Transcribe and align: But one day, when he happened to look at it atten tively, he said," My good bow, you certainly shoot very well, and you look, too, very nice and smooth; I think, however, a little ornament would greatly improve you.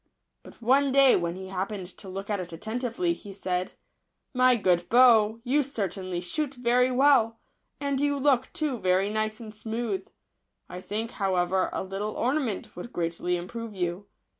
But 0.41 0.59
one 0.63 0.91
day, 0.91 1.15
when 1.15 1.35
he 1.35 1.49
happened 1.49 1.85
to 1.99 2.09
look 2.09 2.31
at 2.31 2.39
it 2.39 2.51
atten 2.51 2.79
tively, 2.79 3.13
he 3.13 3.31
said," 3.31 3.73
My 4.43 4.55
good 4.55 4.89
bow, 4.89 5.39
you 5.43 5.61
certainly 5.61 6.19
shoot 6.21 6.55
very 6.55 6.89
well, 6.89 7.37
and 7.79 8.01
you 8.01 8.17
look, 8.17 8.51
too, 8.51 8.79
very 8.79 9.11
nice 9.11 9.39
and 9.39 9.53
smooth; 9.53 10.07
I 10.67 10.81
think, 10.81 11.11
however, 11.11 11.69
a 11.71 11.83
little 11.83 12.17
ornament 12.17 12.75
would 12.75 12.91
greatly 12.91 13.35
improve 13.37 13.75
you. 13.75 14.07